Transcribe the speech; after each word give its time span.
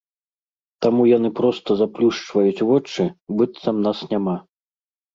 Таму 0.85 1.01
яны 1.17 1.29
проста 1.41 1.69
заплюшчваюць 1.83 2.65
вочы, 2.73 3.01
быццам 3.39 3.75
нас 3.89 3.97
няма. 4.13 4.37